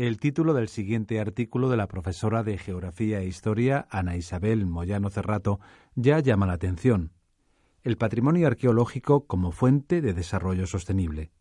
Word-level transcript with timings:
El 0.00 0.18
título 0.18 0.54
del 0.54 0.68
siguiente 0.68 1.20
artículo 1.20 1.68
de 1.68 1.76
la 1.76 1.86
profesora 1.86 2.42
de 2.42 2.56
Geografía 2.56 3.20
e 3.20 3.26
Historia, 3.26 3.86
Ana 3.90 4.16
Isabel 4.16 4.64
Moyano 4.64 5.10
Cerrato, 5.10 5.60
ya 5.94 6.20
llama 6.20 6.46
la 6.46 6.54
atención. 6.54 7.12
El 7.82 7.98
patrimonio 7.98 8.46
arqueológico 8.46 9.26
como 9.26 9.52
fuente 9.52 10.00
de 10.00 10.14
desarrollo 10.14 10.66
sostenible. 10.66 11.32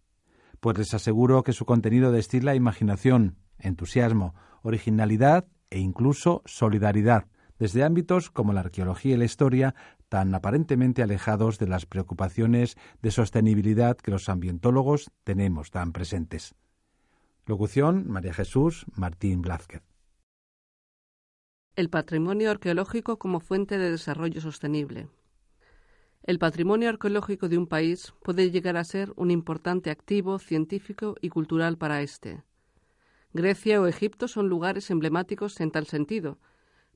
Pues 0.59 0.77
les 0.77 0.93
aseguro 0.93 1.41
que 1.43 1.53
su 1.53 1.63
contenido 1.63 2.11
destila 2.11 2.53
imaginación, 2.53 3.37
entusiasmo, 3.59 4.35
originalidad 4.61 5.47
e 5.69 5.79
incluso 5.79 6.41
solidaridad, 6.43 7.27
desde 7.59 7.85
ámbitos 7.85 8.29
como 8.29 8.51
la 8.51 8.59
arqueología 8.59 9.15
y 9.15 9.19
la 9.19 9.23
historia, 9.23 9.73
tan 10.09 10.35
aparentemente 10.35 11.01
alejados 11.01 11.59
de 11.59 11.67
las 11.67 11.85
preocupaciones 11.85 12.75
de 13.01 13.11
sostenibilidad 13.11 13.95
que 13.95 14.11
los 14.11 14.27
ambientólogos 14.27 15.11
tenemos 15.23 15.71
tan 15.71 15.93
presentes. 15.93 16.55
Locución 17.49 18.05
María 18.07 18.31
Jesús 18.31 18.85
Martín 18.95 19.41
Blázquez. 19.41 19.81
El 21.75 21.89
patrimonio 21.89 22.51
arqueológico 22.51 23.17
como 23.17 23.39
fuente 23.39 23.79
de 23.79 23.89
desarrollo 23.89 24.39
sostenible. 24.39 25.09
El 26.21 26.37
patrimonio 26.37 26.89
arqueológico 26.89 27.49
de 27.49 27.57
un 27.57 27.65
país 27.65 28.13
puede 28.21 28.51
llegar 28.51 28.77
a 28.77 28.83
ser 28.83 29.13
un 29.15 29.31
importante 29.31 29.89
activo 29.89 30.37
científico 30.37 31.15
y 31.21 31.29
cultural 31.29 31.79
para 31.79 32.03
éste. 32.03 32.43
Grecia 33.33 33.81
o 33.81 33.87
Egipto 33.87 34.27
son 34.27 34.47
lugares 34.47 34.91
emblemáticos 34.91 35.59
en 35.59 35.71
tal 35.71 35.87
sentido, 35.87 36.37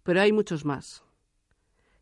pero 0.03 0.21
hay 0.21 0.31
muchos 0.31 0.65
más. 0.65 1.03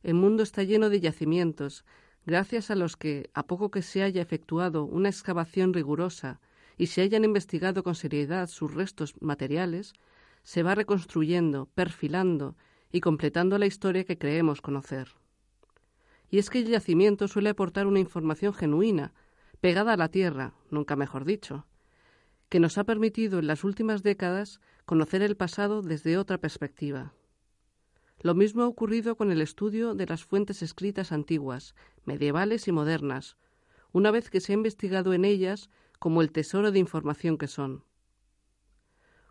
El 0.04 0.16
mundo 0.16 0.44
está 0.44 0.64
lleno 0.64 0.90
de 0.90 1.00
yacimientos, 1.00 1.86
gracias 2.26 2.70
a 2.70 2.76
los 2.76 2.98
que, 2.98 3.30
a 3.34 3.44
poco 3.44 3.72
que 3.72 3.82
se 3.82 4.04
haya 4.04 4.22
efectuado 4.22 4.84
una 4.84 5.08
excavación 5.08 5.74
rigurosa 5.74 6.42
y 6.78 6.88
se 6.88 7.02
hayan 7.02 7.24
investigado 7.24 7.84
con 7.84 7.96
seriedad 7.96 8.48
sus 8.48 8.74
restos 8.74 9.16
materiales, 9.22 9.94
se 10.44 10.64
va 10.64 10.76
reconstruyendo, 10.76 11.68
perfilando 11.76 12.56
y 12.92 13.02
completando 13.02 13.58
la 13.58 13.66
historia 13.66 14.04
que 14.04 14.18
creemos 14.18 14.62
conocer. 14.62 15.10
Y 16.30 16.40
es 16.40 16.50
que 16.50 16.60
el 16.60 16.68
yacimiento 16.68 17.28
suele 17.28 17.50
aportar 17.50 17.88
una 17.88 18.00
información 18.00 18.54
genuina, 18.54 19.14
pegada 19.60 19.94
a 19.94 19.98
la 19.98 20.10
tierra, 20.10 20.54
nunca 20.70 20.96
mejor 20.96 21.26
dicho, 21.26 21.68
que 22.50 22.60
nos 22.60 22.78
ha 22.78 22.84
permitido 22.84 23.40
en 23.40 23.48
las 23.48 23.64
últimas 23.64 24.04
décadas 24.04 24.60
conocer 24.86 25.22
el 25.22 25.38
pasado 25.38 25.82
desde 25.82 26.18
otra 26.18 26.38
perspectiva. 26.38 27.14
Lo 28.22 28.36
mismo 28.36 28.64
ha 28.64 28.68
ocurrido 28.68 29.16
con 29.16 29.32
el 29.32 29.42
estudio 29.42 29.96
de 29.96 30.06
las 30.06 30.24
fuentes 30.24 30.62
escritas 30.62 31.12
antiguas, 31.12 31.76
medievales 32.06 32.68
y 32.68 32.72
modernas, 32.72 33.38
una 33.94 34.12
vez 34.12 34.30
que 34.30 34.42
se 34.42 34.54
ha 34.54 34.56
investigado 34.56 35.14
en 35.14 35.26
ellas 35.26 35.70
como 36.02 36.24
el 36.24 36.32
tesoro 36.32 36.72
de 36.72 36.80
información 36.80 37.38
que 37.38 37.46
son. 37.46 37.84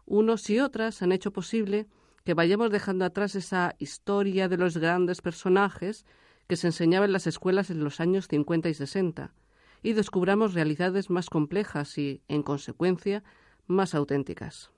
Unos 0.07 0.49
y 0.51 0.61
otras 0.61 1.03
han 1.03 1.11
hecho 1.11 1.33
posible 1.33 1.89
que 2.23 2.33
vayamos 2.33 2.71
dejando 2.71 3.05
atrás 3.05 3.35
esa 3.35 3.75
historia 3.81 4.49
de 4.49 4.57
los 4.57 4.77
grandes 4.77 5.21
personajes 5.21 6.07
que 6.47 6.55
se 6.55 6.69
enseñaba 6.69 7.07
en 7.07 7.13
las 7.13 7.27
escuelas 7.27 7.71
en 7.71 7.83
los 7.83 7.99
años 7.99 8.29
50 8.29 8.69
y 8.69 8.75
60 8.75 9.35
y 9.83 9.95
descubramos 9.95 10.55
realidades 10.55 11.11
más 11.11 11.29
complejas 11.29 11.99
y, 11.99 12.23
en 12.29 12.45
consecuencia, 12.45 13.25
más 13.67 13.97
auténticas. 13.97 14.71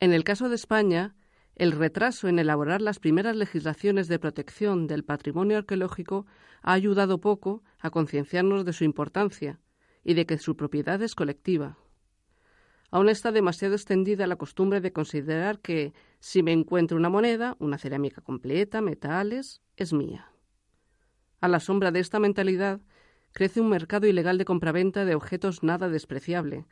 En 0.00 0.12
el 0.12 0.24
caso 0.24 0.48
de 0.48 0.56
España, 0.56 1.14
el 1.54 1.70
retraso 1.70 2.26
en 2.26 2.40
elaborar 2.40 2.82
las 2.82 2.98
primeras 2.98 3.36
legislaciones 3.36 4.08
de 4.08 4.18
protección 4.18 4.88
del 4.88 5.04
patrimonio 5.04 5.58
arqueológico 5.58 6.26
ha 6.62 6.72
ayudado 6.72 7.20
poco 7.20 7.62
a 7.78 7.90
concienciarnos 7.90 8.64
de 8.64 8.72
su 8.72 8.82
importancia 8.82 9.60
y 10.06 10.14
de 10.14 10.24
que 10.24 10.38
su 10.38 10.56
propiedad 10.56 11.02
es 11.02 11.16
colectiva. 11.16 11.78
Aún 12.92 13.08
está 13.08 13.32
demasiado 13.32 13.74
extendida 13.74 14.28
la 14.28 14.36
costumbre 14.36 14.80
de 14.80 14.92
considerar 14.92 15.58
que 15.58 15.94
si 16.20 16.44
me 16.44 16.52
encuentro 16.52 16.96
una 16.96 17.08
moneda, 17.08 17.56
una 17.58 17.76
cerámica 17.76 18.20
completa, 18.20 18.80
metales, 18.80 19.62
es 19.76 19.92
mía. 19.92 20.30
A 21.40 21.48
la 21.48 21.58
sombra 21.58 21.90
de 21.90 21.98
esta 21.98 22.20
mentalidad 22.20 22.80
crece 23.32 23.60
un 23.60 23.68
mercado 23.68 24.06
ilegal 24.06 24.38
de 24.38 24.44
compraventa 24.44 25.04
de 25.04 25.16
objetos 25.16 25.64
nada 25.64 25.88
despreciable, 25.88 26.66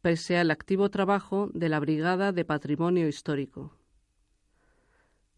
pese 0.00 0.38
al 0.38 0.50
activo 0.50 0.88
trabajo 0.88 1.50
de 1.52 1.68
la 1.68 1.80
Brigada 1.80 2.32
de 2.32 2.46
Patrimonio 2.46 3.06
Histórico. 3.06 3.76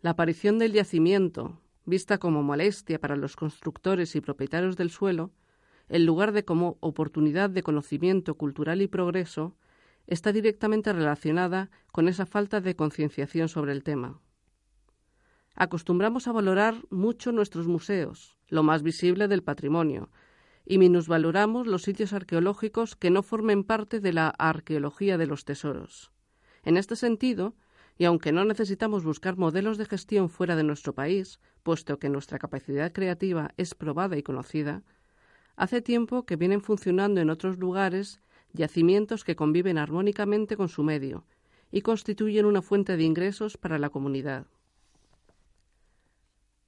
La 0.02 0.10
aparición 0.10 0.60
del 0.60 0.72
yacimiento, 0.72 1.60
vista 1.84 2.18
como 2.18 2.44
molestia 2.44 3.00
para 3.00 3.16
los 3.16 3.34
constructores 3.34 4.14
y 4.14 4.20
propietarios 4.20 4.76
del 4.76 4.90
suelo, 4.90 5.32
en 5.90 6.06
lugar 6.06 6.30
de 6.32 6.44
como 6.44 6.78
oportunidad 6.80 7.50
de 7.50 7.64
conocimiento 7.64 8.36
cultural 8.36 8.80
y 8.80 8.86
progreso, 8.86 9.56
está 10.06 10.32
directamente 10.32 10.92
relacionada 10.92 11.70
con 11.90 12.08
esa 12.08 12.26
falta 12.26 12.60
de 12.60 12.76
concienciación 12.76 13.48
sobre 13.48 13.72
el 13.72 13.82
tema. 13.82 14.20
Acostumbramos 15.56 16.28
a 16.28 16.32
valorar 16.32 16.76
mucho 16.90 17.32
nuestros 17.32 17.66
museos, 17.66 18.38
lo 18.48 18.62
más 18.62 18.84
visible 18.84 19.26
del 19.26 19.42
patrimonio, 19.42 20.10
y 20.64 20.78
minusvaloramos 20.78 21.66
los 21.66 21.82
sitios 21.82 22.12
arqueológicos 22.12 22.94
que 22.94 23.10
no 23.10 23.24
formen 23.24 23.64
parte 23.64 23.98
de 23.98 24.12
la 24.12 24.28
arqueología 24.28 25.18
de 25.18 25.26
los 25.26 25.44
tesoros. 25.44 26.12
En 26.62 26.76
este 26.76 26.94
sentido, 26.94 27.56
y 27.98 28.04
aunque 28.04 28.30
no 28.30 28.44
necesitamos 28.44 29.02
buscar 29.02 29.36
modelos 29.36 29.76
de 29.76 29.86
gestión 29.86 30.28
fuera 30.28 30.54
de 30.54 30.62
nuestro 30.62 30.94
país, 30.94 31.40
puesto 31.64 31.98
que 31.98 32.08
nuestra 32.08 32.38
capacidad 32.38 32.92
creativa 32.92 33.50
es 33.56 33.74
probada 33.74 34.16
y 34.16 34.22
conocida, 34.22 34.84
Hace 35.60 35.82
tiempo 35.82 36.24
que 36.24 36.36
vienen 36.36 36.62
funcionando 36.62 37.20
en 37.20 37.28
otros 37.28 37.58
lugares 37.58 38.22
yacimientos 38.54 39.24
que 39.24 39.36
conviven 39.36 39.76
armónicamente 39.76 40.56
con 40.56 40.70
su 40.70 40.82
medio 40.82 41.26
y 41.70 41.82
constituyen 41.82 42.46
una 42.46 42.62
fuente 42.62 42.96
de 42.96 43.04
ingresos 43.04 43.58
para 43.58 43.78
la 43.78 43.90
comunidad. 43.90 44.46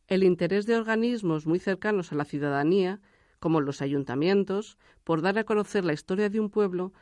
El 0.08 0.22
interés 0.22 0.66
de 0.66 0.76
organismos 0.76 1.46
muy 1.46 1.58
cercanos 1.58 2.12
a 2.12 2.16
la 2.16 2.26
ciudadanía, 2.26 3.00
como 3.40 3.62
los 3.62 3.80
ayuntamientos, 3.80 4.76
por 5.04 5.22
dar 5.22 5.38
a 5.38 5.44
conocer 5.44 5.86
la 5.86 5.94
historia 5.94 6.28
de 6.28 6.38
un 6.38 6.50
pueblo, 6.50 6.92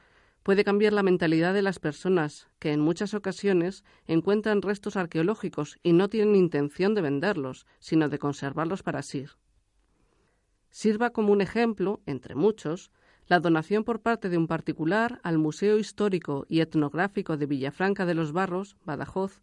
puede 0.44 0.62
cambiar 0.62 0.92
la 0.92 1.02
mentalidad 1.02 1.54
de 1.54 1.62
las 1.62 1.80
personas 1.80 2.46
que 2.60 2.70
en 2.72 2.78
muchas 2.78 3.14
ocasiones 3.14 3.82
encuentran 4.06 4.62
restos 4.62 4.94
arqueológicos 4.94 5.80
y 5.82 5.92
no 5.92 6.08
tienen 6.08 6.36
intención 6.36 6.94
de 6.94 7.00
venderlos, 7.00 7.66
sino 7.80 8.08
de 8.08 8.20
conservarlos 8.20 8.84
para 8.84 9.02
sí 9.02 9.26
sirva 10.70 11.10
como 11.10 11.32
un 11.32 11.40
ejemplo, 11.40 12.00
entre 12.06 12.34
muchos, 12.34 12.90
la 13.26 13.40
donación 13.40 13.84
por 13.84 14.00
parte 14.00 14.28
de 14.28 14.38
un 14.38 14.46
particular 14.46 15.20
al 15.22 15.38
Museo 15.38 15.78
Histórico 15.78 16.46
y 16.48 16.60
Etnográfico 16.60 17.36
de 17.36 17.46
Villafranca 17.46 18.06
de 18.06 18.14
los 18.14 18.32
Barros, 18.32 18.76
Badajoz, 18.84 19.40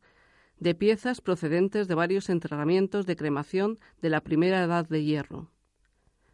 de 0.60 0.76
piezas 0.76 1.22
procedentes 1.22 1.88
de 1.88 1.96
varios 1.96 2.30
enterramientos 2.30 3.06
de 3.06 3.16
cremación 3.16 3.80
de 4.02 4.10
la 4.10 4.22
primera 4.22 4.64
edad 4.64 4.88
de 4.88 5.04
hierro. 5.04 5.52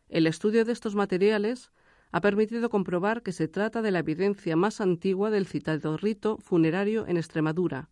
El 0.09 0.27
estudio 0.27 0.65
de 0.65 0.71
estos 0.71 0.95
materiales 0.95 1.71
ha 2.11 2.21
permitido 2.21 2.69
comprobar 2.69 3.21
que 3.23 3.31
se 3.31 3.47
trata 3.47 3.81
de 3.81 3.91
la 3.91 3.99
evidencia 3.99 4.55
más 4.55 4.81
antigua 4.81 5.29
del 5.29 5.47
citado 5.47 5.97
rito 5.97 6.37
funerario 6.37 7.07
en 7.07 7.17
Extremadura, 7.17 7.89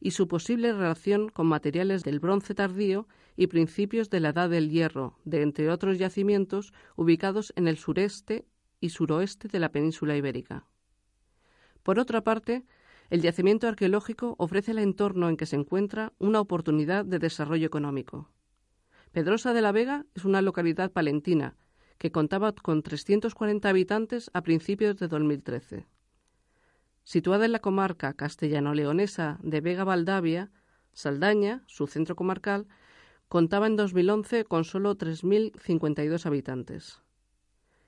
y 0.00 0.12
su 0.12 0.28
posible 0.28 0.72
relación 0.72 1.28
con 1.28 1.46
materiales 1.46 2.02
del 2.02 2.20
bronce 2.20 2.54
tardío 2.54 3.06
y 3.38 3.46
principios 3.46 4.10
de 4.10 4.18
la 4.18 4.30
Edad 4.30 4.50
del 4.50 4.68
Hierro, 4.68 5.16
de 5.24 5.42
entre 5.42 5.70
otros 5.70 5.96
yacimientos 5.96 6.72
ubicados 6.96 7.52
en 7.54 7.68
el 7.68 7.78
sureste 7.78 8.44
y 8.80 8.88
suroeste 8.88 9.46
de 9.46 9.60
la 9.60 9.70
península 9.70 10.16
ibérica. 10.16 10.66
Por 11.84 12.00
otra 12.00 12.24
parte, 12.24 12.66
el 13.10 13.22
yacimiento 13.22 13.68
arqueológico 13.68 14.34
ofrece 14.38 14.72
al 14.72 14.80
entorno 14.80 15.28
en 15.28 15.36
que 15.36 15.46
se 15.46 15.54
encuentra 15.54 16.12
una 16.18 16.40
oportunidad 16.40 17.04
de 17.04 17.20
desarrollo 17.20 17.64
económico. 17.64 18.28
Pedrosa 19.12 19.52
de 19.52 19.62
la 19.62 19.70
Vega 19.70 20.04
es 20.16 20.24
una 20.24 20.42
localidad 20.42 20.90
palentina 20.90 21.54
que 21.98 22.10
contaba 22.10 22.52
con 22.52 22.82
340 22.82 23.68
habitantes 23.68 24.32
a 24.34 24.42
principios 24.42 24.96
de 24.96 25.06
2013. 25.06 25.86
Situada 27.04 27.44
en 27.44 27.52
la 27.52 27.60
comarca 27.60 28.14
castellano-leonesa 28.14 29.38
de 29.44 29.60
Vega-Valdavia, 29.60 30.50
Saldaña, 30.92 31.62
su 31.66 31.86
centro 31.86 32.16
comarcal, 32.16 32.66
contaba 33.28 33.66
en 33.66 33.76
2011 33.76 34.44
con 34.44 34.64
solo 34.64 34.96
3.052 34.96 36.24
habitantes. 36.24 37.02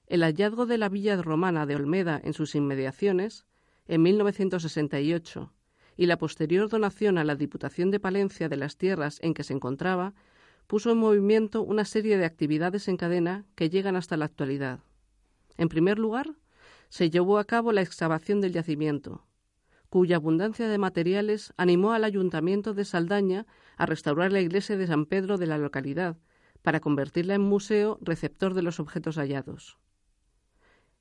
El 0.06 0.22
hallazgo 0.22 0.66
de 0.66 0.76
la 0.76 0.88
villa 0.88 1.20
romana 1.22 1.66
de 1.66 1.76
Olmeda 1.76 2.20
en 2.22 2.34
sus 2.34 2.54
inmediaciones, 2.54 3.46
en 3.86 4.02
1968, 4.02 5.52
y 5.96 6.06
la 6.06 6.18
posterior 6.18 6.68
donación 6.68 7.18
a 7.18 7.24
la 7.24 7.36
Diputación 7.36 7.90
de 7.90 8.00
Palencia 8.00 8.48
de 8.48 8.56
las 8.56 8.76
tierras 8.76 9.18
en 9.22 9.34
que 9.34 9.44
se 9.44 9.54
encontraba 9.54 10.14
puso 10.66 10.90
en 10.90 10.98
movimiento 10.98 11.62
una 11.62 11.84
serie 11.84 12.16
de 12.16 12.24
actividades 12.24 12.88
en 12.88 12.96
cadena 12.96 13.44
que 13.54 13.70
llegan 13.70 13.96
hasta 13.96 14.16
la 14.16 14.26
actualidad. 14.26 14.80
En 15.56 15.68
primer 15.68 15.98
lugar, 15.98 16.26
se 16.88 17.10
llevó 17.10 17.38
a 17.38 17.44
cabo 17.44 17.72
la 17.72 17.82
excavación 17.82 18.40
del 18.40 18.52
yacimiento, 18.52 19.24
cuya 19.90 20.16
abundancia 20.16 20.68
de 20.68 20.78
materiales 20.78 21.52
animó 21.56 21.92
al 21.92 22.04
ayuntamiento 22.04 22.72
de 22.74 22.84
Saldaña 22.84 23.46
a 23.76 23.86
restaurar 23.86 24.32
la 24.32 24.40
iglesia 24.40 24.76
de 24.76 24.86
San 24.86 25.04
Pedro 25.04 25.36
de 25.36 25.46
la 25.46 25.58
localidad, 25.58 26.16
para 26.62 26.80
convertirla 26.80 27.34
en 27.34 27.42
museo 27.42 27.98
receptor 28.00 28.54
de 28.54 28.62
los 28.62 28.80
objetos 28.80 29.16
hallados. 29.16 29.78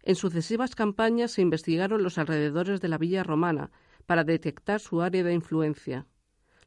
En 0.02 0.16
sucesivas 0.16 0.76
campañas 0.76 1.32
se 1.32 1.42
investigaron 1.42 2.04
los 2.04 2.18
alrededores 2.18 2.82
de 2.82 2.88
la 2.88 2.98
villa 2.98 3.24
romana 3.24 3.72
para 4.06 4.24
detectar 4.24 4.80
su 4.80 5.02
área 5.02 5.24
de 5.24 5.34
influencia, 5.34 6.08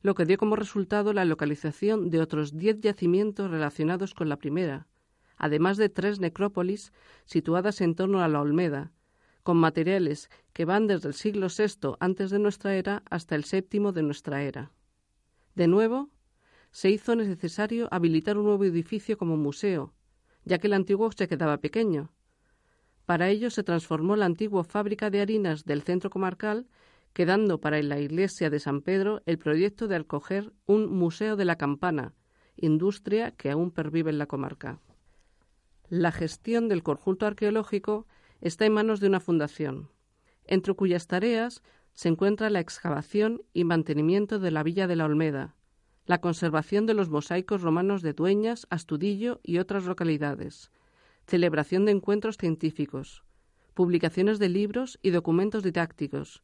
lo 0.02 0.14
que 0.14 0.26
dio 0.26 0.36
como 0.36 0.56
resultado 0.56 1.12
la 1.12 1.24
localización 1.24 2.10
de 2.10 2.20
otros 2.20 2.56
diez 2.56 2.80
yacimientos 2.80 3.50
relacionados 3.50 4.14
con 4.14 4.28
la 4.28 4.36
primera, 4.36 4.86
además 5.36 5.76
de 5.76 5.88
tres 5.88 6.20
necrópolis 6.20 6.92
situadas 7.24 7.80
en 7.80 7.94
torno 7.94 8.22
a 8.22 8.28
la 8.28 8.40
Olmeda, 8.40 8.92
con 9.42 9.56
materiales 9.56 10.30
que 10.52 10.64
van 10.64 10.86
desde 10.86 11.08
el 11.08 11.14
siglo 11.14 11.48
VI 11.48 11.96
antes 12.00 12.30
de 12.30 12.38
nuestra 12.38 12.74
era 12.76 13.02
hasta 13.10 13.34
el 13.34 13.44
VII 13.50 13.92
de 13.92 14.02
nuestra 14.02 14.42
era. 14.42 14.70
De 15.54 15.66
nuevo, 15.66 16.10
se 16.70 16.90
hizo 16.90 17.14
necesario 17.16 17.88
habilitar 17.90 18.38
un 18.38 18.46
nuevo 18.46 18.64
edificio 18.64 19.18
como 19.18 19.36
museo, 19.36 19.92
ya 20.44 20.58
que 20.58 20.68
el 20.68 20.72
antiguo 20.72 21.10
se 21.12 21.28
quedaba 21.28 21.58
pequeño. 21.58 22.10
Para 23.04 23.28
ello 23.28 23.50
se 23.50 23.62
transformó 23.62 24.16
la 24.16 24.26
antigua 24.26 24.64
fábrica 24.64 25.10
de 25.10 25.20
harinas 25.20 25.64
del 25.64 25.82
centro 25.82 26.08
comarcal, 26.08 26.66
quedando 27.12 27.60
para 27.60 27.82
la 27.82 28.00
iglesia 28.00 28.48
de 28.48 28.58
San 28.58 28.80
Pedro 28.80 29.22
el 29.26 29.38
proyecto 29.38 29.86
de 29.86 29.96
acoger 29.96 30.52
un 30.66 30.90
museo 30.90 31.36
de 31.36 31.44
la 31.44 31.56
campana, 31.56 32.14
industria 32.56 33.32
que 33.32 33.50
aún 33.50 33.70
pervive 33.70 34.10
en 34.10 34.18
la 34.18 34.26
comarca. 34.26 34.80
La 35.88 36.10
gestión 36.10 36.68
del 36.68 36.82
conjunto 36.82 37.26
arqueológico 37.26 38.06
está 38.42 38.66
en 38.66 38.74
manos 38.74 39.00
de 39.00 39.06
una 39.06 39.20
fundación, 39.20 39.88
entre 40.44 40.74
cuyas 40.74 41.06
tareas 41.06 41.62
se 41.94 42.08
encuentra 42.08 42.50
la 42.50 42.60
excavación 42.60 43.42
y 43.54 43.64
mantenimiento 43.64 44.38
de 44.38 44.50
la 44.50 44.62
Villa 44.62 44.86
de 44.86 44.96
la 44.96 45.04
Olmeda, 45.04 45.54
la 46.06 46.20
conservación 46.20 46.84
de 46.84 46.94
los 46.94 47.08
mosaicos 47.08 47.62
romanos 47.62 48.02
de 48.02 48.12
Dueñas, 48.12 48.66
Astudillo 48.68 49.40
y 49.44 49.58
otras 49.58 49.84
localidades, 49.84 50.72
celebración 51.26 51.84
de 51.84 51.92
encuentros 51.92 52.36
científicos, 52.36 53.22
publicaciones 53.74 54.40
de 54.40 54.48
libros 54.48 54.98
y 55.02 55.10
documentos 55.10 55.62
didácticos, 55.62 56.42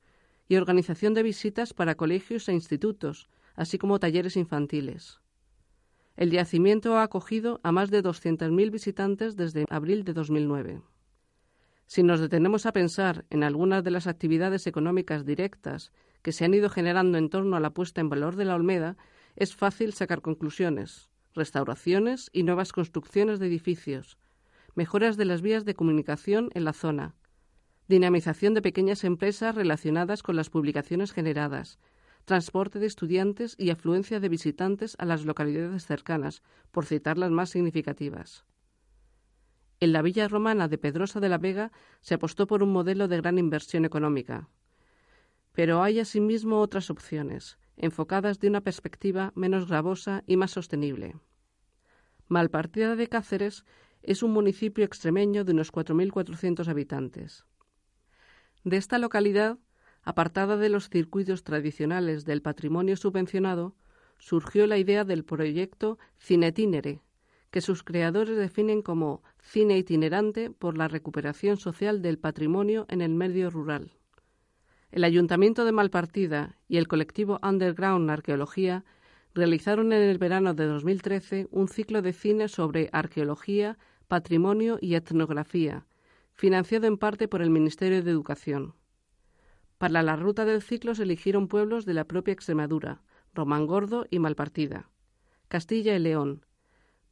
y 0.49 0.57
organización 0.57 1.13
de 1.13 1.23
visitas 1.23 1.75
para 1.75 1.97
colegios 1.97 2.49
e 2.49 2.55
institutos, 2.55 3.29
así 3.55 3.77
como 3.77 3.99
talleres 3.99 4.37
infantiles. 4.37 5.21
El 6.17 6.31
yacimiento 6.31 6.97
ha 6.97 7.03
acogido 7.03 7.61
a 7.63 7.73
más 7.73 7.91
de 7.91 8.03
200.000 8.03 8.71
visitantes 8.71 9.37
desde 9.37 9.67
abril 9.69 10.05
de 10.05 10.15
2009. 10.15 10.81
Si 11.89 12.03
nos 12.03 12.21
detenemos 12.21 12.67
a 12.67 12.73
pensar 12.73 13.25
en 13.31 13.43
algunas 13.43 13.83
de 13.83 13.91
las 13.91 14.07
actividades 14.07 14.67
económicas 14.67 15.25
directas 15.25 15.91
que 16.21 16.33
se 16.33 16.45
han 16.45 16.53
ido 16.53 16.69
generando 16.69 17.17
en 17.17 17.31
torno 17.31 17.57
a 17.57 17.61
la 17.61 17.71
puesta 17.71 18.03
en 18.03 18.11
valor 18.11 18.37
de 18.37 18.45
la 18.45 18.57
Olmeda, 18.57 18.99
es 19.37 19.57
fácil 19.57 19.95
sacar 19.95 20.21
conclusiones, 20.21 21.09
restauraciones 21.35 22.29
y 22.35 22.43
nuevas 22.43 22.73
construcciones 22.73 23.39
de 23.39 23.47
edificios, 23.47 24.19
mejoras 24.75 25.17
de 25.17 25.25
las 25.25 25.41
vías 25.41 25.65
de 25.65 25.73
comunicación 25.73 26.51
en 26.53 26.65
la 26.65 26.75
zona, 26.75 27.15
dinamización 27.89 28.53
de 28.53 28.61
pequeñas 28.61 29.03
empresas 29.03 29.55
relacionadas 29.55 30.23
con 30.23 30.37
las 30.37 30.51
publicaciones 30.51 31.13
generadas, 31.13 31.79
transporte 32.27 32.81
de 32.81 32.87
estudiantes 32.87 33.57
y 33.59 33.71
afluencia 33.71 34.21
de 34.21 34.29
visitantes 34.29 34.95
a 34.99 35.07
las 35.07 35.25
localidades 35.25 35.87
cercanas, 35.87 36.43
por 36.71 36.85
citar 36.85 37.17
las 37.17 37.31
más 37.31 37.49
significativas. 37.49 38.45
En 39.81 39.93
la 39.93 40.03
villa 40.03 40.27
romana 40.27 40.67
de 40.67 40.77
Pedrosa 40.77 41.21
de 41.21 41.29
la 41.29 41.39
Vega 41.39 41.71
se 42.01 42.15
apostó 42.15 42.47
por 42.47 42.63
un 42.63 42.73
modelo 42.73 43.07
de 43.07 43.19
gran 43.19 43.39
inversión 43.39 43.85
económica. 43.85 44.49
Pero 45.53 45.83
hay 45.83 46.01
asimismo 46.01 46.61
otras 46.61 46.91
opciones, 46.91 47.59
enfocadas 47.77 48.41
de 48.41 48.49
una 48.49 48.61
perspectiva 48.61 49.33
menos 49.37 49.69
gravosa 49.69 50.25
y 50.27 50.37
más 50.37 50.51
sostenible. 50.51 51.17
Malpartida 52.27 52.97
de 52.97 53.09
Cáceres 53.09 53.65
es 54.03 54.23
un 54.23 54.33
municipio 54.33 54.85
extremeño 54.85 55.45
de 55.45 55.53
unos 55.53 55.73
4.400 55.73 56.67
habitantes. 56.69 57.45
De 58.65 58.77
esta 58.77 58.99
localidad, 58.99 59.59
apartada 60.03 60.57
de 60.57 60.69
los 60.69 60.89
circuitos 60.89 61.45
tradicionales 61.45 62.25
del 62.25 62.43
patrimonio 62.43 62.97
subvencionado, 62.97 63.77
surgió 64.19 64.67
la 64.67 64.79
idea 64.79 65.05
del 65.05 65.25
proyecto 65.25 65.99
Cinetinere, 66.19 67.01
que 67.51 67.61
sus 67.61 67.83
creadores 67.83 68.37
definen 68.37 68.83
como 68.83 69.23
cine 69.49 69.79
itinerante 69.79 70.51
por 70.51 70.77
la 70.77 70.89
recuperación 70.89 71.57
social 71.57 72.03
del 72.03 72.19
patrimonio 72.19 72.85
en 72.91 73.01
el 73.01 73.15
medio 73.15 73.49
rural. 73.49 73.93
El 74.91 75.05
Ayuntamiento 75.05 75.65
de 75.65 75.73
Malpartida 75.73 76.59
y 76.69 76.77
el 76.77 76.87
colectivo 76.87 77.41
Underground 77.43 78.11
Arqueología 78.11 78.85
realizaron 79.35 79.93
en 79.95 80.03
el 80.03 80.19
verano 80.19 80.53
de 80.53 80.67
2013 80.67 81.49
un 81.51 81.69
ciclo 81.69 82.03
de 82.03 82.13
cine 82.13 82.49
sobre 82.49 82.91
arqueología, 82.93 83.79
patrimonio 84.07 84.79
y 84.83 84.97
etnografía, 84.97 85.87
financiado 86.35 86.87
en 86.87 86.99
parte 86.99 87.27
por 87.27 87.41
el 87.41 87.49
Ministerio 87.49 88.03
de 88.03 88.11
Educación. 88.11 88.75
Para 89.79 90.03
la 90.03 90.17
ruta 90.17 90.45
del 90.45 90.61
ciclo 90.61 90.95
se 90.95 91.05
eligieron 91.05 91.49
pueblos 91.49 91.87
de 91.87 91.95
la 91.95 92.05
propia 92.05 92.33
Extremadura, 92.33 93.03
Romangordo 93.33 94.05
y 94.11 94.19
Malpartida, 94.19 94.91
Castilla 95.49 95.97
y 95.97 96.01
León, 96.01 96.45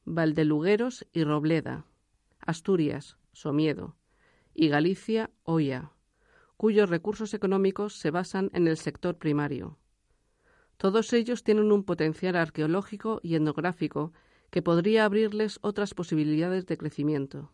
Valdelugueros 0.04 1.06
y 1.12 1.24
Robleda, 1.24 1.86
Asturias, 2.40 3.16
Somiedo, 3.32 3.96
y 4.54 4.68
Galicia, 4.68 5.30
Oya 5.44 5.92
cuyos 6.56 6.88
recursos 6.88 7.34
económicos 7.34 7.94
se 7.98 8.10
basan 8.10 8.50
en 8.54 8.66
el 8.66 8.76
sector 8.76 9.18
primario. 9.18 9.78
Todos 10.76 11.12
ellos 11.12 11.42
tienen 11.42 11.72
un 11.72 11.84
potencial 11.84 12.36
arqueológico 12.36 13.20
y 13.22 13.34
etnográfico 13.34 14.12
que 14.50 14.62
podría 14.62 15.04
abrirles 15.04 15.58
otras 15.62 15.94
posibilidades 15.94 16.66
de 16.66 16.76
crecimiento. 16.76 17.50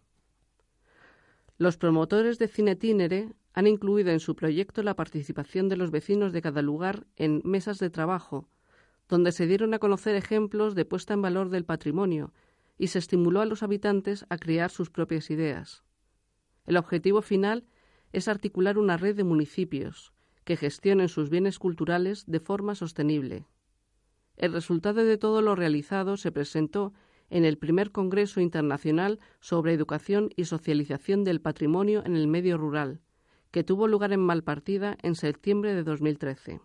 Los 1.59 1.77
promotores 1.77 2.39
de 2.39 2.49
Cinetínere 2.49 3.35
han 3.55 3.67
incluido 3.67 4.11
en 4.11 4.21
su 4.21 4.35
proyecto 4.35 4.83
la 4.83 4.97
participación 4.97 5.69
de 5.69 5.77
los 5.77 5.91
vecinos 5.91 6.33
de 6.33 6.43
cada 6.43 6.63
lugar 6.63 7.07
en 7.17 7.43
mesas 7.45 7.79
de 7.79 7.91
trabajo, 7.91 8.49
donde 9.09 9.33
se 9.33 9.47
dieron 9.47 9.75
a 9.75 9.79
conocer 9.79 10.15
ejemplos 10.17 10.75
de 10.75 10.85
puesta 10.85 11.15
en 11.15 11.23
valor 11.23 11.51
del 11.51 11.65
patrimonio 11.65 12.33
y 12.79 12.89
se 12.89 12.99
estimuló 12.99 13.41
a 13.41 13.47
los 13.47 13.63
habitantes 13.63 14.27
a 14.29 14.39
crear 14.39 14.71
sus 14.71 14.91
propias 14.91 15.31
ideas. 15.31 15.85
El 16.65 16.77
objetivo 16.77 17.23
final 17.23 17.67
es 18.13 18.29
articular 18.29 18.79
una 18.79 18.97
red 18.97 19.17
de 19.17 19.25
municipios 19.25 20.13
que 20.45 20.57
gestionen 20.57 21.09
sus 21.09 21.31
bienes 21.31 21.59
culturales 21.59 22.25
de 22.27 22.41
forma 22.41 22.75
sostenible. 22.75 23.47
El 24.37 24.53
resultado 24.53 25.05
de 25.05 25.19
todo 25.19 25.43
lo 25.43 25.55
realizado 25.55 26.17
se 26.17 26.33
presentó 26.33 26.93
en 27.31 27.45
el 27.45 27.59
primer 27.59 27.93
Congreso 27.93 28.41
Internacional 28.41 29.19
sobre 29.41 29.73
Educación 29.73 30.31
y 30.37 30.45
Socialización 30.45 31.25
del 31.25 31.41
Patrimonio 31.41 32.03
en 32.05 32.17
el 32.17 32.27
Medio 32.27 32.59
Rural, 32.59 33.01
que 33.51 33.65
tuvo 33.65 33.89
lugar 33.89 34.13
en 34.13 34.21
Malpartida 34.21 34.99
en 35.03 35.15
septiembre 35.15 35.75
de 35.75 35.83
2013. 35.83 36.61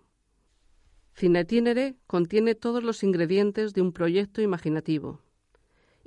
Cinetinere 1.13 1.97
contiene 2.05 2.53
todos 2.53 2.83
los 2.83 3.03
ingredientes 3.03 3.73
de 3.73 3.81
un 3.81 3.91
proyecto 3.91 4.41
imaginativo. 4.41 5.21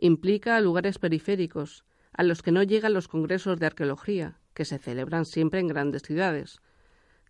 Implica 0.02 0.57
a 0.57 0.62
lugares 0.62 0.99
periféricos, 0.99 1.85
a 2.14 2.23
los 2.23 2.40
que 2.40 2.52
no 2.52 2.62
llegan 2.62 2.95
los 2.95 3.07
congresos 3.07 3.59
de 3.59 3.66
arqueología, 3.66 4.40
que 4.54 4.64
se 4.64 4.78
celebran 4.78 5.26
siempre 5.26 5.61
en 5.61 5.69
grandes 5.69 6.00
ciudades. 6.00 6.62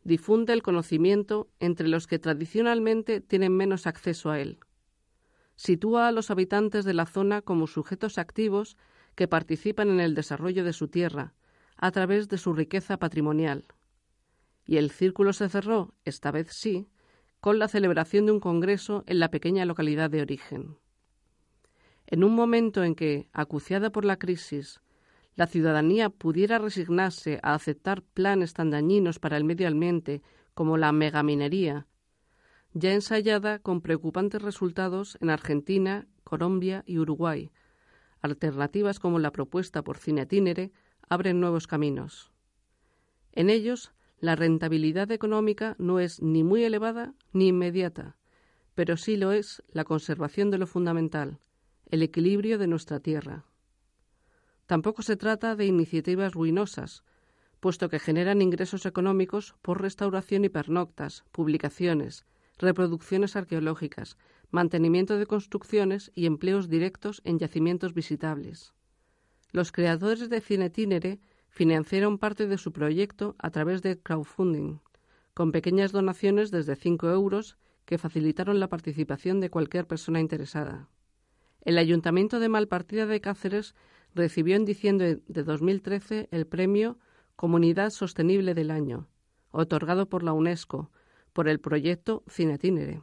Difunde 0.05 0.53
el 0.53 0.63
conocimiento 0.63 1.51
entre 1.59 1.89
los 1.89 2.07
que 2.07 2.21
tradicionalmente 2.21 3.21
tienen 3.21 3.57
menos 3.57 3.89
acceso 3.89 4.31
a 4.31 4.39
él. 4.39 4.61
Sitúa 5.57 6.07
a 6.07 6.13
los 6.13 6.31
habitantes 6.31 6.85
de 6.85 6.95
la 6.95 7.07
zona 7.07 7.43
como 7.43 7.67
sujetos 7.67 8.19
activos 8.19 8.77
que 9.17 9.27
participan 9.27 9.91
en 9.91 9.99
el 9.99 10.15
desarrollo 10.15 10.63
de 10.63 10.73
su 10.73 10.87
tierra, 10.87 11.35
a 11.77 11.91
través 11.91 12.29
de 12.29 12.39
su 12.39 12.53
riqueza 12.53 12.99
patrimonial. 12.99 13.67
Y 14.65 14.77
el 14.77 14.93
círculo 14.93 15.33
se 15.33 15.49
cerró, 15.49 15.97
esta 16.05 16.31
vez 16.31 16.53
sí, 16.53 16.87
con 17.41 17.59
la 17.59 17.67
celebración 17.67 18.27
de 18.27 18.33
un 18.33 18.39
congreso 18.39 19.03
en 19.09 19.19
la 19.19 19.33
pequeña 19.33 19.65
localidad 19.65 20.09
de 20.09 20.23
origen. 20.23 20.80
En 22.11 22.25
un 22.25 22.35
momento 22.35 22.83
en 22.83 22.97
que, 22.97 23.29
acuciada 23.33 23.91
por 23.91 24.05
la 24.05 24.19
crisis, 24.19 24.81
la 25.37 25.47
ciudadanía 25.47 26.11
pudiera 26.11 26.59
resignarse 26.59 27.39
a 27.43 27.55
aceptar 27.55 28.03
planes 28.03 28.53
tan 28.53 28.71
dañinos 28.71 29.21
para 29.21 29.37
el 29.37 29.45
medio 29.45 29.69
ambiente 29.69 30.23
como 30.55 30.77
la 30.77 30.91
megaminería, 30.91 31.87
ya 32.73 32.93
ensayada 32.93 33.61
con 33.61 33.81
preocupantes 33.81 34.43
resultados 34.43 35.19
en 35.21 35.31
Argentina, 35.31 36.09
Colombia 36.25 36.83
y 36.85 36.99
Uruguay. 36.99 37.53
Alternativas 38.23 38.99
como 38.99 39.19
la 39.21 39.31
propuesta 39.31 39.83
por 39.83 39.97
Cinetínere 39.97 40.73
abren 41.09 41.41
nuevos 41.41 41.67
caminos. 41.67 42.33
En 43.33 43.51
ellos, 43.51 43.93
la 44.19 44.37
rentabilidad 44.37 45.11
económica 45.13 45.77
no 45.79 46.01
es 46.01 46.21
ni 46.21 46.43
muy 46.43 46.65
elevada 46.65 47.15
ni 47.33 47.49
inmediata, 47.49 48.17
pero 48.75 48.97
sí 48.97 49.17
lo 49.17 49.33
es 49.33 49.63
la 49.73 49.85
conservación 49.85 50.51
de 50.51 50.59
lo 50.59 50.67
fundamental, 50.67 51.39
el 51.91 52.03
equilibrio 52.03 52.59
de 52.59 52.67
nuestra 52.67 53.01
tierra. 53.01 53.45
Tampoco 54.67 55.03
se 55.03 55.17
trata 55.17 55.57
de 55.57 55.67
iniciativas 55.67 56.33
ruinosas, 56.33 57.03
puesto 57.61 57.89
que 57.89 57.99
generan 57.99 58.43
ingresos 58.43 58.87
económicos 58.87 59.55
por 59.63 59.83
restauración 59.83 60.45
y 60.45 60.49
pernoctas, 60.49 61.25
publicaciones, 61.33 62.25
reproducciones 62.59 63.37
arqueológicas, 63.37 64.17
mantenimiento 64.51 65.19
de 65.19 65.27
construcciones 65.27 66.11
y 66.15 66.27
empleos 66.27 66.69
directos 66.69 67.21
en 67.25 67.39
yacimientos 67.39 67.95
visitables. 67.95 68.75
Los 69.53 69.73
creadores 69.73 70.29
de 70.29 70.41
Cinetínere 70.41 71.21
financiaron 71.49 72.19
parte 72.19 72.47
de 72.47 72.59
su 72.59 72.73
proyecto 72.73 73.35
a 73.39 73.51
través 73.51 73.83
de 73.83 74.01
crowdfunding, 74.01 74.79
con 75.35 75.53
pequeñas 75.53 75.93
donaciones 75.93 76.51
desde 76.51 76.77
5 76.77 77.11
euros 77.11 77.59
que 77.85 77.99
facilitaron 77.99 78.61
la 78.61 78.69
participación 78.69 79.41
de 79.41 79.51
cualquier 79.51 79.87
persona 79.87 80.21
interesada. 80.21 80.89
El 81.63 81.77
Ayuntamiento 81.79 82.41
de 82.41 82.49
Malpartida 82.49 83.07
de 83.07 83.21
Cáceres 83.21 83.75
recibió 84.15 84.57
en 84.57 84.65
diciembre 84.65 85.21
de 85.27 85.43
2013 85.45 86.29
el 86.31 86.47
premio 86.47 86.99
Comunidad 87.37 87.91
Sostenible 87.91 88.55
del 88.55 88.71
Año, 88.71 89.09
otorgado 89.51 90.09
por 90.09 90.23
la 90.23 90.33
UNESCO, 90.33 90.91
por 91.33 91.49
el 91.49 91.61
proyecto 91.61 92.25
Cinetínere. 92.29 93.03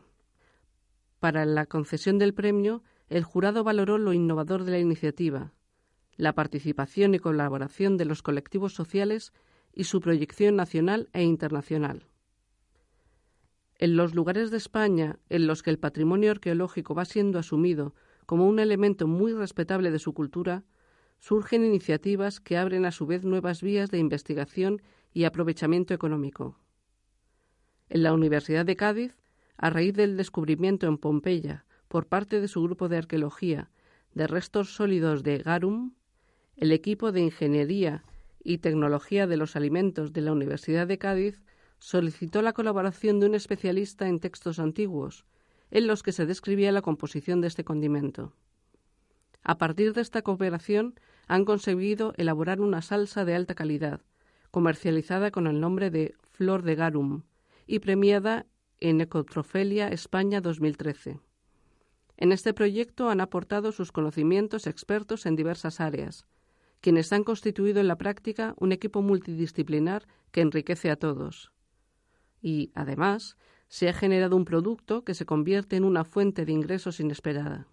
Para 1.20 1.46
la 1.46 1.66
concesión 1.66 2.18
del 2.18 2.34
premio, 2.34 2.84
el 3.10 3.24
jurado 3.24 3.64
valoró 3.64 3.98
lo 3.98 4.14
innovador 4.14 4.64
de 4.64 4.72
la 4.72 4.80
iniciativa, 4.80 5.54
la 6.16 6.34
participación 6.34 7.14
y 7.14 7.20
colaboración 7.20 7.98
de 7.98 8.06
los 8.06 8.22
colectivos 8.22 8.74
sociales 8.74 9.34
y 9.74 9.86
su 9.86 10.02
proyección 10.02 10.56
nacional 10.56 11.10
e 11.14 11.24
internacional. 11.24 12.08
En 13.80 13.96
los 13.96 14.16
lugares 14.16 14.50
de 14.50 14.58
España 14.58 15.20
en 15.30 15.46
los 15.46 15.62
que 15.62 15.70
el 15.70 15.78
patrimonio 15.78 16.32
arqueológico 16.32 16.96
va 16.96 17.06
siendo 17.06 17.38
asumido 17.38 17.94
como 18.28 18.46
un 18.46 18.60
elemento 18.60 19.08
muy 19.08 19.34
respetable 19.34 19.90
de 19.90 19.98
su 19.98 20.14
cultura, 20.14 20.64
surgen 21.18 21.66
iniciativas 21.66 22.40
que 22.40 22.58
abren 22.58 22.86
a 22.86 22.92
su 22.92 23.08
vez 23.08 23.24
nuevas 23.24 23.64
vías 23.64 23.90
de 23.90 23.98
investigación 23.98 24.84
y 25.14 25.24
aprovechamiento 25.24 25.96
económico. 25.96 26.60
En 27.90 28.04
la 28.04 28.14
Universidad 28.14 28.66
de 28.66 28.76
Cádiz, 28.76 29.18
a 29.56 29.70
raíz 29.70 29.94
del 29.96 30.18
descubrimiento 30.18 30.88
en 30.88 30.98
Pompeya 30.98 31.66
por 31.88 32.06
parte 32.06 32.42
de 32.42 32.50
su 32.50 32.62
grupo 32.62 32.90
de 32.90 32.98
arqueología 32.98 33.72
de 34.14 34.28
restos 34.28 34.76
sólidos 34.76 35.24
de 35.24 35.38
garum, 35.38 35.94
el 36.58 36.74
equipo 36.74 37.12
de 37.12 37.22
Ingeniería 37.22 38.04
y 38.44 38.58
Tecnología 38.58 39.26
de 39.26 39.38
los 39.38 39.56
Alimentos 39.56 40.12
de 40.12 40.22
la 40.22 40.34
Universidad 40.34 40.86
de 40.86 40.98
Cádiz 40.98 41.42
solicitó 41.80 42.42
la 42.42 42.54
colaboración 42.54 43.20
de 43.20 43.28
un 43.28 43.36
especialista 43.36 44.08
en 44.08 44.20
textos 44.20 44.60
antiguos, 44.60 45.26
en 45.72 45.88
los 45.88 46.04
que 46.04 46.12
se 46.12 46.26
describía 46.26 46.72
la 46.72 46.82
composición 46.82 47.42
de 47.42 47.48
este 47.48 47.64
condimento. 47.64 48.34
A 49.44 49.58
partir 49.58 49.94
de 49.94 50.02
esta 50.02 50.22
cooperación 50.22 51.00
han 51.28 51.46
conseguido 51.46 52.14
elaborar 52.18 52.62
una 52.62 52.82
salsa 52.82 53.26
de 53.26 53.36
alta 53.36 53.56
calidad, 53.56 54.02
comercializada 54.52 55.32
con 55.32 55.48
el 55.48 55.60
nombre 55.60 55.90
de 55.90 56.16
Flor 56.32 56.64
de 56.64 56.76
Garum 56.76 57.24
y 57.66 57.80
premiada 57.80 58.46
en 58.80 59.02
Ecotrofelia 59.02 59.90
España 59.90 60.42
2013. 60.42 61.20
En 62.18 62.32
este 62.32 62.54
proyecto 62.54 63.10
han 63.10 63.22
aportado 63.22 63.72
sus 63.72 63.92
conocimientos 63.92 64.68
expertos 64.68 65.26
en 65.26 65.36
diversas 65.36 65.80
áreas, 65.80 66.26
quienes 66.82 67.12
han 67.14 67.24
constituido 67.24 67.80
en 67.80 67.88
la 67.88 67.98
práctica 67.98 68.56
un 68.58 68.72
equipo 68.72 69.02
multidisciplinar 69.02 70.08
que 70.32 70.42
enriquece 70.42 70.90
a 70.90 70.96
todos. 70.96 71.52
Y, 72.42 72.72
además, 72.76 73.38
se 73.68 73.90
ha 73.90 73.94
generado 73.94 74.36
un 74.36 74.46
producto 74.46 75.04
que 75.04 75.14
se 75.14 75.26
convierte 75.26 75.76
en 75.76 75.84
una 75.84 76.04
fuente 76.04 76.46
de 76.46 76.52
ingresos 76.52 77.00
inesperada. 77.00 77.68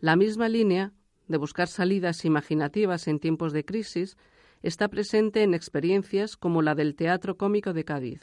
La 0.00 0.16
misma 0.16 0.48
línea 0.48 0.92
de 1.26 1.38
buscar 1.38 1.68
salidas 1.68 2.24
imaginativas 2.24 3.08
en 3.08 3.20
tiempos 3.20 3.52
de 3.52 3.64
crisis 3.64 4.16
está 4.62 4.88
presente 4.88 5.42
en 5.42 5.54
experiencias 5.54 6.36
como 6.36 6.62
la 6.62 6.74
del 6.74 6.94
Teatro 6.94 7.36
Cómico 7.36 7.72
de 7.72 7.84
Cádiz. 7.84 8.22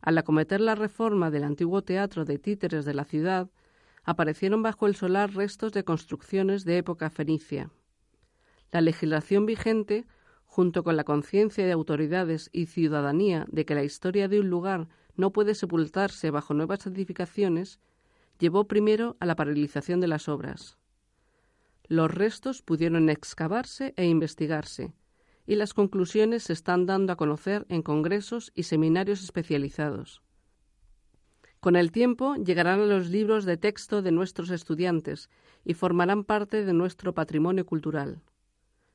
Al 0.00 0.16
acometer 0.16 0.60
la 0.60 0.74
reforma 0.74 1.30
del 1.30 1.44
antiguo 1.44 1.82
teatro 1.82 2.24
de 2.24 2.38
títeres 2.38 2.84
de 2.84 2.94
la 2.94 3.04
ciudad, 3.04 3.50
aparecieron 4.04 4.62
bajo 4.62 4.86
el 4.86 4.94
solar 4.94 5.34
restos 5.34 5.72
de 5.72 5.84
construcciones 5.84 6.64
de 6.64 6.78
época 6.78 7.10
fenicia. 7.10 7.70
La 8.70 8.80
legislación 8.80 9.44
vigente, 9.44 10.06
junto 10.46 10.82
con 10.84 10.96
la 10.96 11.04
conciencia 11.04 11.66
de 11.66 11.72
autoridades 11.72 12.48
y 12.52 12.66
ciudadanía 12.66 13.46
de 13.50 13.64
que 13.64 13.74
la 13.74 13.84
historia 13.84 14.28
de 14.28 14.40
un 14.40 14.48
lugar 14.48 14.88
no 15.18 15.32
puede 15.32 15.54
sepultarse 15.54 16.30
bajo 16.30 16.54
nuevas 16.54 16.86
edificaciones, 16.86 17.80
llevó 18.38 18.68
primero 18.68 19.16
a 19.20 19.26
la 19.26 19.36
paralización 19.36 20.00
de 20.00 20.08
las 20.08 20.28
obras. 20.28 20.78
Los 21.88 22.14
restos 22.14 22.62
pudieron 22.62 23.10
excavarse 23.10 23.92
e 23.96 24.06
investigarse, 24.06 24.94
y 25.44 25.56
las 25.56 25.74
conclusiones 25.74 26.44
se 26.44 26.52
están 26.52 26.86
dando 26.86 27.12
a 27.12 27.16
conocer 27.16 27.66
en 27.68 27.82
congresos 27.82 28.52
y 28.54 28.62
seminarios 28.62 29.22
especializados. 29.22 30.22
Con 31.58 31.74
el 31.74 31.90
tiempo 31.90 32.36
llegarán 32.36 32.80
a 32.80 32.86
los 32.86 33.10
libros 33.10 33.44
de 33.44 33.56
texto 33.56 34.02
de 34.02 34.12
nuestros 34.12 34.50
estudiantes 34.50 35.30
y 35.64 35.74
formarán 35.74 36.22
parte 36.22 36.64
de 36.64 36.72
nuestro 36.72 37.12
patrimonio 37.12 37.66
cultural. 37.66 38.22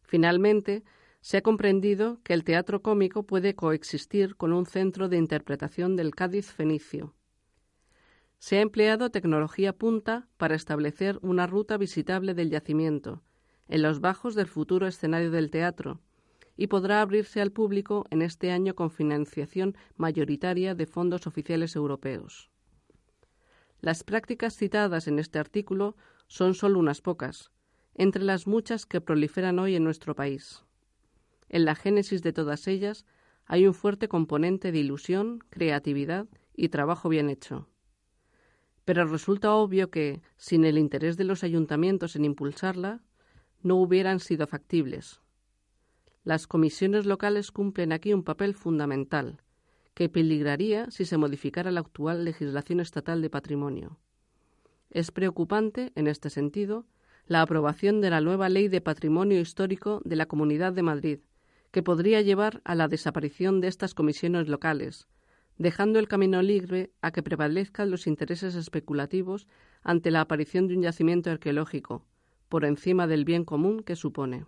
Finalmente, 0.04 0.86
se 1.24 1.38
ha 1.38 1.42
comprendido 1.42 2.20
que 2.24 2.34
el 2.34 2.44
teatro 2.44 2.82
cómico 2.82 3.24
puede 3.24 3.56
coexistir 3.56 4.36
con 4.36 4.52
un 4.52 4.66
centro 4.66 5.08
de 5.08 5.16
interpretación 5.16 5.96
del 5.96 6.14
Cádiz 6.14 6.52
fenicio. 6.52 7.16
Se 8.40 8.58
ha 8.58 8.62
empleado 8.62 9.10
tecnología 9.10 9.72
punta 9.72 10.28
para 10.36 10.56
establecer 10.56 11.20
una 11.22 11.48
ruta 11.48 11.78
visitable 11.78 12.34
del 12.34 12.50
yacimiento, 12.50 13.24
en 13.70 13.84
los 13.84 14.02
bajos 14.02 14.36
del 14.36 14.48
futuro 14.48 14.86
escenario 14.86 15.32
del 15.32 15.50
teatro, 15.50 16.02
y 16.58 16.68
podrá 16.68 17.00
abrirse 17.00 17.40
al 17.40 17.54
público 17.54 18.06
en 18.10 18.22
este 18.22 18.52
año 18.52 18.76
con 18.76 18.92
financiación 18.92 19.78
mayoritaria 19.96 20.76
de 20.76 20.86
fondos 20.88 21.26
oficiales 21.26 21.78
europeos. 21.78 22.52
Las 23.80 24.04
prácticas 24.04 24.58
citadas 24.58 25.08
en 25.08 25.20
este 25.20 25.40
artículo 25.40 25.96
son 26.28 26.54
solo 26.54 26.80
unas 26.80 27.00
pocas, 27.00 27.54
entre 27.96 28.24
las 28.24 28.46
muchas 28.46 28.86
que 28.86 29.00
proliferan 29.00 29.60
hoy 29.60 29.78
en 29.78 29.86
nuestro 29.86 30.16
país. 30.16 30.66
En 31.54 31.66
la 31.66 31.76
génesis 31.76 32.24
de 32.24 32.34
todas 32.34 32.68
ellas 32.68 33.06
hay 33.46 33.68
un 33.68 33.76
fuerte 33.76 34.08
componente 34.08 34.72
de 34.72 34.80
ilusión, 34.80 35.38
creatividad 35.52 36.26
y 36.56 36.70
trabajo 36.70 37.10
bien 37.10 37.30
hecho. 37.30 37.70
Pero 38.86 39.06
resulta 39.06 39.54
obvio 39.54 39.92
que, 39.92 40.24
sin 40.36 40.66
el 40.66 40.80
interés 40.80 41.16
de 41.16 41.26
los 41.26 41.44
ayuntamientos 41.44 42.16
en 42.16 42.26
impulsarla, 42.26 43.04
no 43.62 43.76
hubieran 43.76 44.20
sido 44.20 44.48
factibles. 44.48 45.22
Las 46.24 46.48
comisiones 46.48 47.06
locales 47.06 47.52
cumplen 47.52 47.92
aquí 47.92 48.16
un 48.16 48.24
papel 48.24 48.56
fundamental, 48.56 49.44
que 49.94 50.10
peligraría 50.10 50.90
si 50.90 51.06
se 51.06 51.18
modificara 51.18 51.70
la 51.70 51.82
actual 51.82 52.26
legislación 52.26 52.80
estatal 52.80 53.22
de 53.22 53.30
patrimonio. 53.30 54.00
Es 54.90 55.12
preocupante, 55.12 55.92
en 55.94 56.08
este 56.08 56.32
sentido, 56.32 56.88
la 57.28 57.44
aprobación 57.44 58.02
de 58.02 58.10
la 58.10 58.22
nueva 58.22 58.50
Ley 58.50 58.70
de 58.70 58.82
Patrimonio 58.82 59.40
Histórico 59.40 60.02
de 60.04 60.16
la 60.16 60.26
Comunidad 60.26 60.74
de 60.74 60.82
Madrid, 60.82 61.20
que 61.74 61.82
podría 61.82 62.22
llevar 62.22 62.62
a 62.66 62.76
la 62.76 62.88
desaparición 62.88 63.60
de 63.60 63.68
estas 63.68 63.96
comisiones 63.96 64.48
locales, 64.48 65.08
dejando 65.58 65.98
el 65.98 66.08
camino 66.08 66.44
libre 66.44 66.92
a 67.02 67.10
que 67.12 67.24
prevalezcan 67.24 67.90
los 67.90 68.06
intereses 68.06 68.54
especulativos 68.54 69.48
ante 69.82 70.12
la 70.12 70.22
aparición 70.22 70.68
de 70.68 70.76
un 70.76 70.84
yacimiento 70.84 71.32
arqueológico, 71.32 72.06
por 72.48 72.64
encima 72.64 73.08
del 73.08 73.26
bien 73.26 73.44
común 73.44 73.82
que 73.82 73.96
supone. 73.96 74.46